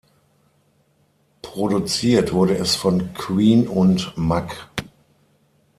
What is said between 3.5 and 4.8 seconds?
und Mack.